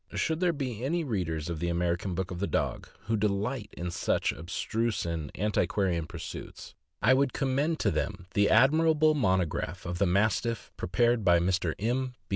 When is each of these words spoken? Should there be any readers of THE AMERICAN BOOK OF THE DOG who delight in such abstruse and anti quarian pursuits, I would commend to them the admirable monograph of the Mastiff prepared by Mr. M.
Should 0.15 0.39
there 0.39 0.51
be 0.51 0.83
any 0.83 1.03
readers 1.03 1.47
of 1.47 1.59
THE 1.59 1.69
AMERICAN 1.69 2.15
BOOK 2.15 2.31
OF 2.31 2.39
THE 2.39 2.47
DOG 2.47 2.89
who 3.01 3.15
delight 3.15 3.69
in 3.77 3.91
such 3.91 4.31
abstruse 4.31 5.05
and 5.05 5.29
anti 5.35 5.67
quarian 5.67 6.07
pursuits, 6.07 6.73
I 7.03 7.13
would 7.13 7.33
commend 7.33 7.79
to 7.81 7.91
them 7.91 8.25
the 8.33 8.49
admirable 8.49 9.13
monograph 9.13 9.85
of 9.85 9.99
the 9.99 10.07
Mastiff 10.07 10.71
prepared 10.75 11.23
by 11.23 11.37
Mr. 11.37 11.75
M. 11.77 12.15